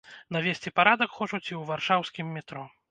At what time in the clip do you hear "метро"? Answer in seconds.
2.39-2.69